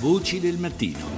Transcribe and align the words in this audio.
Voci 0.00 0.38
del 0.38 0.58
mattino. 0.58 1.08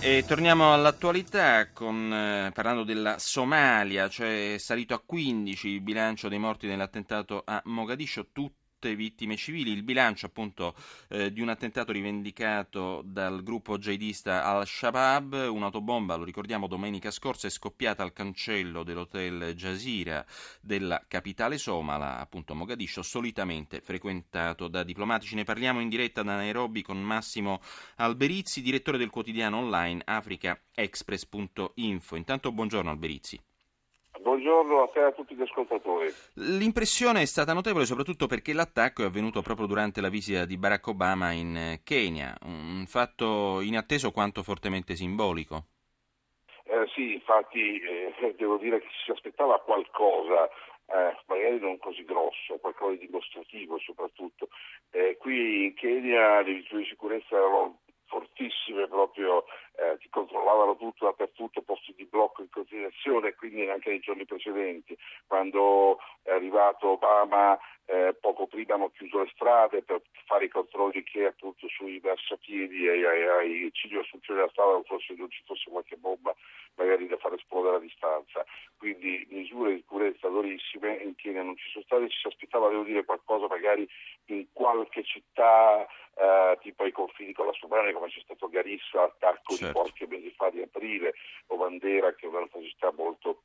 E 0.00 0.24
torniamo 0.24 0.72
all'attualità 0.72 1.72
con, 1.72 2.12
eh, 2.12 2.52
parlando 2.54 2.84
della 2.84 3.18
Somalia, 3.18 4.08
cioè 4.08 4.54
è 4.54 4.58
salito 4.58 4.94
a 4.94 5.02
15 5.04 5.68
il 5.68 5.80
bilancio 5.80 6.28
dei 6.28 6.38
morti 6.38 6.68
nell'attentato 6.68 7.42
a 7.44 7.60
Mogadiscio, 7.64 8.28
tutti 8.30 8.63
vittime 8.92 9.36
civili. 9.36 9.72
Il 9.72 9.82
bilancio 9.82 10.26
appunto 10.26 10.74
eh, 11.08 11.32
di 11.32 11.40
un 11.40 11.48
attentato 11.48 11.92
rivendicato 11.92 13.02
dal 13.04 13.42
gruppo 13.42 13.78
jihadista 13.78 14.44
Al-Shabaab, 14.44 15.48
un'autobomba, 15.50 16.16
lo 16.16 16.24
ricordiamo, 16.24 16.66
domenica 16.66 17.10
scorsa 17.10 17.46
è 17.46 17.50
scoppiata 17.50 18.02
al 18.02 18.12
cancello 18.12 18.82
dell'hotel 18.82 19.54
Jazeera 19.54 20.24
della 20.60 21.02
capitale 21.08 21.56
somala, 21.56 22.18
appunto 22.18 22.54
Mogadiscio, 22.54 23.02
solitamente 23.02 23.80
frequentato 23.80 24.68
da 24.68 24.82
diplomatici. 24.82 25.34
Ne 25.34 25.44
parliamo 25.44 25.80
in 25.80 25.88
diretta 25.88 26.22
da 26.22 26.34
Nairobi 26.34 26.82
con 26.82 27.00
Massimo 27.00 27.62
Alberizzi, 27.96 28.60
direttore 28.60 28.98
del 28.98 29.10
quotidiano 29.10 29.58
online 29.58 30.02
africaexpress.info. 30.04 32.16
Intanto 32.16 32.52
buongiorno 32.52 32.90
Alberizzi. 32.90 33.40
Buongiorno 34.34 34.82
a 34.82 34.88
te 34.88 34.98
e 34.98 35.02
a 35.04 35.12
tutti 35.12 35.36
gli 35.36 35.42
ascoltatori. 35.42 36.08
L'impressione 36.58 37.20
è 37.20 37.24
stata 37.24 37.52
notevole 37.52 37.84
soprattutto 37.84 38.26
perché 38.26 38.52
l'attacco 38.52 39.02
è 39.02 39.06
avvenuto 39.06 39.42
proprio 39.42 39.68
durante 39.68 40.00
la 40.00 40.08
visita 40.08 40.44
di 40.44 40.58
Barack 40.58 40.88
Obama 40.88 41.30
in 41.30 41.56
eh, 41.56 41.80
Kenya, 41.84 42.36
un 42.42 42.84
fatto 42.88 43.60
inatteso 43.60 44.10
quanto 44.10 44.42
fortemente 44.42 44.96
simbolico. 44.96 45.66
Eh, 46.64 46.84
sì, 46.92 47.12
infatti 47.12 47.78
eh, 47.78 48.34
devo 48.36 48.56
dire 48.56 48.80
che 48.80 48.88
si 49.04 49.12
aspettava 49.12 49.60
qualcosa, 49.60 50.48
eh, 50.86 51.16
magari 51.28 51.60
non 51.60 51.78
così 51.78 52.04
grosso, 52.04 52.58
qualcosa 52.60 52.96
di 52.96 53.06
dimostrativo 53.06 53.78
soprattutto. 53.78 54.48
Eh, 54.90 55.16
qui 55.16 55.66
in 55.66 55.74
Kenya 55.74 56.40
le 56.40 56.54
misure 56.54 56.82
di 56.82 56.88
sicurezza 56.88 57.36
erano 57.36 57.82
fortissime 58.06 58.86
proprio, 58.88 59.44
eh, 59.84 59.98
ti 59.98 60.08
controllavano 60.08 60.76
tutto 60.76 61.04
dappertutto, 61.04 61.62
posti 61.62 61.94
di 61.96 62.04
blocco 62.04 62.42
in 62.42 62.50
continuazione, 62.50 63.34
quindi 63.34 63.68
anche 63.68 63.90
nei 63.90 64.00
giorni 64.00 64.24
precedenti, 64.24 64.96
quando 65.26 65.98
è 66.22 66.30
arrivato 66.30 66.88
Obama 66.88 67.58
eh, 67.86 68.16
poco 68.18 68.46
prima 68.46 68.74
hanno 68.74 68.90
chiuso 68.90 69.22
le 69.22 69.30
strade 69.34 69.82
per 69.82 70.00
fare 70.26 70.46
i 70.46 70.48
controlli 70.48 71.02
che 71.02 71.26
appunto 71.26 71.68
sui 71.68 72.00
marciapiedi 72.02 72.86
e 72.86 73.06
ai, 73.06 73.28
ai 73.28 73.70
cigli 73.72 73.96
assunzioni 73.96 74.40
della 74.40 74.50
strada 74.50 74.72
non, 74.72 74.84
non 74.88 75.30
ci 75.30 75.42
fosse 75.44 75.70
qualche 75.70 75.96
bomba 75.96 76.23
da 77.74 77.78
far 77.78 77.78
esplodere 77.78 77.78
a 77.78 77.78
distanza. 77.78 78.44
Quindi 78.76 79.26
misure 79.30 79.72
di 79.72 79.78
sicurezza 79.78 80.28
durissime 80.28 80.96
in 80.96 81.14
Kenya 81.14 81.42
non 81.42 81.56
ci 81.56 81.68
sono 81.70 81.84
state, 81.84 82.08
ci 82.08 82.18
si 82.20 82.26
aspettava 82.26 82.68
devo 82.68 82.82
dire 82.82 83.04
qualcosa 83.04 83.46
magari 83.46 83.88
in 84.26 84.46
qualche 84.52 85.02
città 85.04 85.86
eh, 86.14 86.58
tipo 86.60 86.84
ai 86.84 86.92
confini 86.92 87.32
con 87.32 87.46
la 87.46 87.52
Somalia 87.52 87.92
come 87.92 88.08
c'è 88.08 88.20
stato 88.22 88.48
Garissa, 88.48 89.02
attacco 89.02 89.54
certo. 89.54 89.66
di 89.66 89.72
qualche 89.72 90.06
mese 90.06 90.30
fa 90.36 90.50
di 90.50 90.62
aprile 90.62 91.14
o 91.48 91.56
Bandera 91.56 92.14
che 92.14 92.26
è 92.26 92.28
un'altra 92.28 92.60
città 92.60 92.92
molto 92.92 93.42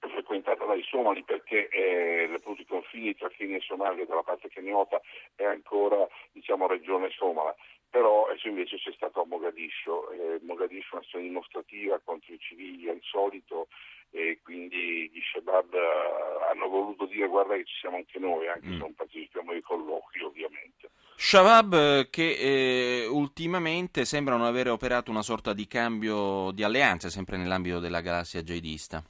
frequentata 0.00 0.64
dai 0.64 0.82
somali 0.84 1.24
perché 1.24 1.68
eh, 1.68 2.30
appunto 2.32 2.62
i 2.62 2.66
confini 2.66 3.14
tra 3.14 3.28
Kenya 3.28 3.56
e 3.56 3.60
Somalia 3.60 4.06
dalla 4.06 4.22
parte 4.22 4.48
keniota 4.48 5.00
è 5.34 5.44
ancora 5.44 6.06
diciamo 6.32 6.68
regione 6.68 7.10
somala 7.10 7.54
però 7.90 8.26
invece 8.44 8.76
c'è 8.76 8.92
stato 8.92 9.22
a 9.22 9.26
Mogadiscio, 9.26 10.10
eh, 10.10 10.38
Mogadiscio 10.42 10.94
è 10.94 10.98
un'azione 10.98 11.24
dimostrativa 11.24 12.00
contro 12.04 12.32
i 12.32 12.38
civili 12.38 12.88
al 12.88 13.00
solito 13.02 13.68
e 14.10 14.40
quindi 14.42 15.10
gli 15.12 15.20
Shabab 15.32 15.72
uh, 15.72 16.50
hanno 16.50 16.68
voluto 16.68 17.06
dire 17.06 17.26
guarda 17.26 17.54
che 17.54 17.64
ci 17.64 17.76
siamo 17.80 17.96
anche 17.96 18.18
noi, 18.18 18.48
anche 18.48 18.66
mm. 18.66 18.72
se 18.72 18.78
non 18.78 18.94
partecipiamo 18.94 19.52
ai 19.52 19.60
colloqui 19.60 20.22
ovviamente. 20.22 20.90
Shabab 21.16 21.74
eh, 21.74 22.08
che 22.10 22.36
eh, 23.02 23.06
ultimamente 23.06 24.04
sembrano 24.04 24.46
aver 24.46 24.68
operato 24.68 25.10
una 25.10 25.22
sorta 25.22 25.52
di 25.52 25.66
cambio 25.66 26.50
di 26.52 26.62
alleanza 26.62 27.10
sempre 27.10 27.36
nell'ambito 27.36 27.80
della 27.80 28.00
galassia 28.00 28.42
jihadista. 28.42 29.02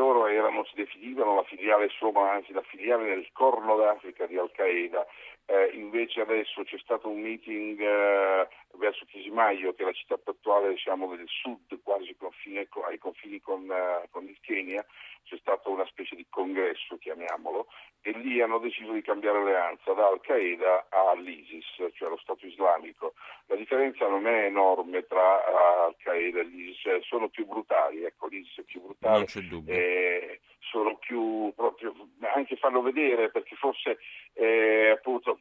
Eh, 0.00 0.02
eh, 0.02 0.06
loro 0.06 0.26
erano, 0.26 0.64
si 0.64 0.74
definivano 0.74 1.34
la 1.34 1.44
filiale 1.44 1.88
somala, 1.90 2.32
anzi 2.32 2.52
la 2.52 2.62
filiale 2.62 3.08
nel 3.08 3.28
corno 3.32 3.76
d'Africa 3.76 4.26
di 4.26 4.38
Al-Qaeda. 4.38 5.06
Eh, 5.46 5.70
invece 5.74 6.20
adesso 6.20 6.62
c'è 6.62 6.78
stato 6.78 7.08
un 7.08 7.20
meeting 7.20 7.80
eh, 7.80 8.48
verso 8.78 9.04
Chisimaio, 9.06 9.74
che 9.74 9.82
è 9.82 9.86
la 9.86 9.92
città 9.92 10.16
portuale 10.16 10.70
diciamo, 10.70 11.14
del 11.14 11.26
sud, 11.26 11.82
quasi 11.82 12.14
confine, 12.16 12.68
ai 12.86 12.98
confini 12.98 13.40
con, 13.40 13.68
uh, 13.68 14.08
con, 14.10 14.28
il 14.28 14.38
Kenya, 14.40 14.84
c'è 15.24 15.36
stato 15.38 15.70
una 15.70 15.84
specie 15.86 16.14
di 16.14 16.24
congresso, 16.30 16.98
chiamiamolo, 16.98 17.66
e 18.00 18.12
lì 18.12 18.40
hanno 18.40 18.58
deciso 18.58 18.92
di 18.92 19.02
cambiare 19.02 19.38
alleanza 19.38 19.92
da 19.92 20.06
Al-Qaeda 20.06 20.86
all'ISIS, 20.88 21.92
cioè 21.94 22.06
allo 22.06 22.18
Stato 22.18 22.46
islamico. 22.46 23.14
La 23.46 23.49
differenza 23.60 24.08
non 24.08 24.26
è 24.26 24.46
enorme 24.46 25.06
tra 25.06 25.44
Al-Qaeda 25.86 26.40
e 26.40 26.44
l'ISIS, 26.44 27.06
sono 27.06 27.28
più 27.28 27.46
brutali, 27.46 28.04
ecco, 28.04 28.26
l'ISIS 28.26 28.58
è 28.58 28.62
più 28.62 28.82
brutale. 28.82 29.16
Non 29.18 29.24
c'è 29.26 29.40
dubbio. 29.40 29.74
Eh, 29.74 30.40
sono 30.70 30.96
più 30.98 31.52
proprio 31.56 31.94
anche 32.34 32.56
farlo 32.56 32.80
vedere 32.80 33.30
perché 33.30 33.56
forse 33.56 33.98
eh, 34.34 34.90
appunto 34.90 35.38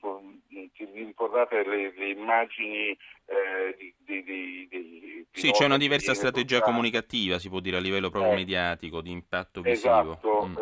vi 0.48 1.04
ricordate 1.04 1.64
le, 1.64 1.94
le 1.96 2.10
immagini 2.10 2.98
eh, 3.26 3.76
di, 3.78 3.94
di, 4.00 4.24
di, 4.24 4.68
di, 4.68 5.26
Sì, 5.32 5.52
c'è 5.52 5.66
una 5.66 5.78
diversa 5.78 6.14
strategia 6.14 6.62
comunicativa, 6.62 7.38
si 7.38 7.50
può 7.50 7.60
dire, 7.60 7.78
a 7.78 7.80
livello 7.80 8.10
proprio 8.10 8.32
eh, 8.34 8.36
mediatico, 8.38 9.02
di 9.02 9.12
impatto 9.12 9.62
visivo. 9.62 10.14
Esatto, 10.14 10.46
mm. 10.48 10.56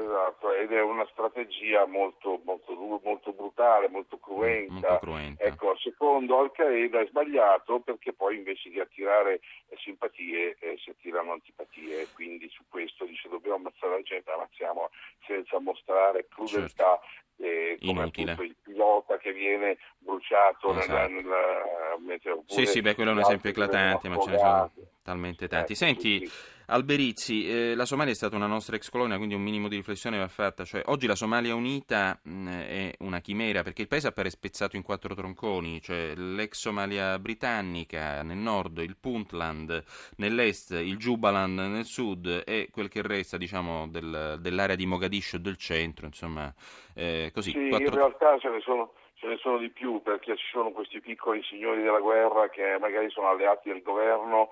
Ed 0.67 0.73
è 0.73 0.81
una 0.81 1.07
strategia 1.11 1.85
molto, 1.85 2.41
molto, 2.43 2.73
molto 3.01 3.31
brutale, 3.31 3.87
molto 3.87 4.19
cruenta. 4.19 4.73
Mm, 4.73 4.79
molto 4.79 4.99
cruenta. 4.99 5.43
Ecco, 5.43 5.77
secondo 5.77 6.39
Al-Qaeda 6.39 6.99
è 6.99 7.07
sbagliato 7.07 7.79
perché 7.79 8.11
poi 8.13 8.35
invece 8.35 8.69
di 8.69 8.79
attirare 8.79 9.39
simpatie 9.77 10.57
eh, 10.59 10.77
si 10.77 10.89
attirano 10.89 11.31
antipatie, 11.31 12.07
quindi 12.13 12.49
su 12.49 12.63
questo 12.67 13.05
dice 13.05 13.29
dobbiamo 13.29 13.55
ammazzare 13.55 13.95
la 13.95 14.01
gente, 14.01 14.31
ammazziamo 14.31 14.89
senza 15.25 15.59
mostrare 15.59 16.27
crudeltà. 16.27 16.99
Certo 16.99 17.25
eh, 17.39 17.77
come 17.79 18.01
Inutile. 18.01 18.35
il 18.39 18.55
pilota 18.63 19.17
che 19.17 19.31
viene 19.31 19.77
bruciato 19.99 20.73
esatto. 20.75 21.11
nella, 21.11 21.95
nella, 21.97 22.41
Sì, 22.47 22.65
sì, 22.65 22.81
beh, 22.81 22.95
quello 22.95 23.11
è 23.11 23.13
un 23.13 23.19
esempio 23.19 23.51
eclatante, 23.51 24.09
ma 24.09 24.17
ce 24.17 24.31
ne 24.31 24.37
sono 24.37 24.71
talmente 25.03 25.47
tanti. 25.47 25.73
Eh, 25.73 25.75
Senti, 25.75 26.25
sì. 26.25 26.55
Alberizzi, 26.69 27.47
eh, 27.47 27.75
la 27.75 27.85
Somalia 27.85 28.11
è 28.11 28.15
stata 28.15 28.35
una 28.35 28.45
nostra 28.45 28.75
ex 28.75 28.89
colonia, 28.89 29.15
quindi 29.15 29.35
un 29.35 29.41
minimo 29.41 29.69
di 29.69 29.77
riflessione 29.77 30.17
va 30.17 30.27
fatta. 30.27 30.65
Cioè, 30.65 30.81
oggi 30.87 31.07
la 31.07 31.15
Somalia 31.15 31.55
unita 31.55 32.19
mh, 32.21 32.49
è 32.49 32.93
una 32.99 33.21
chimera 33.21 33.63
perché 33.63 33.83
il 33.83 33.87
paese 33.87 34.07
appare 34.07 34.29
spezzato 34.29 34.75
in 34.75 34.83
quattro 34.83 35.15
tronconi, 35.15 35.79
cioè 35.81 36.13
l'ex 36.15 36.59
Somalia 36.59 37.17
britannica 37.19 38.21
nel 38.21 38.35
nord, 38.35 38.79
il 38.79 38.97
Puntland 38.99 39.81
nell'est, 40.17 40.71
il 40.71 40.97
Jubaland 40.97 41.57
nel 41.57 41.85
sud 41.85 42.43
e 42.45 42.67
quel 42.69 42.89
che 42.89 43.01
resta 43.01 43.37
diciamo, 43.37 43.87
del, 43.87 44.37
dell'area 44.41 44.75
di 44.75 44.85
Mogadiscio 44.85 45.37
del 45.37 45.55
centro, 45.55 46.05
insomma, 46.05 46.53
eh, 46.93 47.31
così. 47.33 47.51
Sì, 47.51 47.69
quattro... 47.69 47.87
in 47.87 47.93
realtà 47.93 48.37
ce 48.39 48.49
ne 48.49 48.59
sono 48.59 48.91
ce 49.19 49.27
ne 49.27 49.37
sono 49.37 49.57
di 49.57 49.69
più 49.69 50.01
perché 50.03 50.37
ci 50.37 50.45
sono 50.51 50.71
questi 50.71 51.01
piccoli 51.01 51.41
signori 51.43 51.81
della 51.81 51.99
guerra 51.99 52.49
che 52.49 52.77
magari 52.79 53.09
sono 53.09 53.29
alleati 53.29 53.69
del 53.69 53.81
governo 53.81 54.49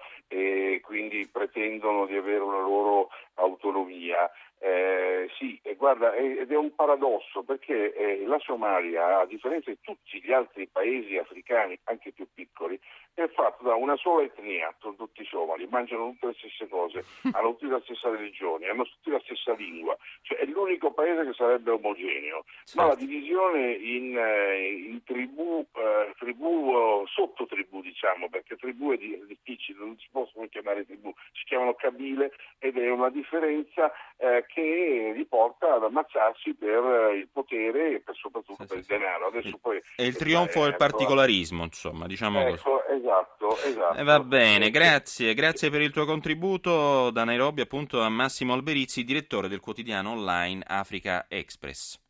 pretendono 1.65 2.05
di 2.05 2.15
avere 2.15 2.39
una 2.39 2.61
loro 2.61 3.09
autonomia. 3.35 4.29
Eh, 4.57 5.29
sì, 5.37 5.59
e 5.61 5.75
guarda, 5.75 6.15
ed 6.15 6.49
è 6.49 6.55
un 6.55 6.73
paradosso 6.73 7.43
perché 7.43 7.93
eh, 7.93 8.25
la 8.25 8.39
Somalia, 8.39 9.19
a 9.19 9.25
differenza 9.25 9.69
di 9.69 9.77
tutti 9.81 10.21
gli 10.23 10.31
altri 10.31 10.67
paesi 10.67 11.17
africani, 11.17 11.77
anche 11.83 12.11
più 12.13 12.25
piccoli, 12.33 12.79
è 13.13 13.27
fatta 13.27 13.63
da 13.63 13.75
una 13.75 13.95
sola 13.97 14.23
etnia, 14.23 14.73
sono 14.79 14.95
tutti 14.95 15.23
somali, 15.25 15.67
mangiano 15.67 16.11
tutte 16.11 16.27
le 16.27 16.35
stesse 16.37 16.67
cose, 16.67 17.03
hanno 17.33 17.51
tutti 17.51 17.67
la 17.67 17.81
stessa 17.83 18.09
religione, 18.09 18.67
hanno 18.67 18.85
tutti 18.85 19.11
la 19.11 19.21
stessa 19.23 19.53
lingua, 19.53 19.95
cioè 20.21 20.39
è 20.39 20.45
l'unico 20.45 20.91
paese 20.91 21.25
che 21.25 21.33
sarebbe 21.33 21.71
omogeneo, 21.71 22.45
ma 22.75 22.87
la 22.87 22.95
divisione 22.95 23.71
in, 23.73 24.17
eh, 24.17 24.67
in 24.71 25.03
tribù, 25.03 25.65
eh, 25.75 26.13
tribù 26.17 26.64
sottotribù 27.07 27.81
diciamo, 27.81 28.29
perché 28.29 28.55
tribù 28.55 28.91
è 28.91 28.97
difficile, 28.97 29.79
non 29.79 29.97
si 29.97 30.07
possono 30.11 30.47
chiamare 30.47 30.85
tribù, 30.85 31.13
si 31.33 31.43
chiamano 31.45 31.73
cabile 31.73 32.31
ed 32.59 32.77
è 32.77 32.89
una 32.89 33.09
differenza 33.09 33.91
eh, 34.17 34.45
che 34.47 35.13
li 35.15 35.25
porta 35.25 35.75
ad 35.75 35.83
ammazzarsi 35.83 36.53
per 36.53 37.13
il 37.15 37.27
potere 37.31 37.95
e 37.95 37.99
per, 37.99 38.15
soprattutto 38.15 38.63
sì, 38.63 38.67
per 38.67 38.83
sì, 38.83 38.91
il 38.93 38.99
denaro. 38.99 39.27
Adesso 39.27 39.57
poi, 39.57 39.81
è 39.95 40.03
il 40.03 40.15
trionfo 40.15 40.63
del 40.63 40.75
particolarismo, 40.75 41.63
insomma, 41.63 42.07
diciamo 42.07 42.39
ecco, 42.39 42.81
così. 42.81 42.97
Esatto, 43.05 43.57
esatto. 43.57 43.97
Eh, 43.99 44.03
va 44.03 44.19
bene, 44.19 44.69
grazie, 44.69 45.33
grazie 45.33 45.69
per 45.69 45.81
il 45.81 45.91
tuo 45.91 46.05
contributo 46.05 47.11
da 47.11 47.23
Nairobi 47.23 47.61
appunto 47.61 48.01
a 48.01 48.09
Massimo 48.09 48.53
Alberizzi, 48.53 49.03
direttore 49.03 49.47
del 49.47 49.59
quotidiano 49.59 50.11
online 50.11 50.63
Africa 50.65 51.25
Express. 51.29 52.03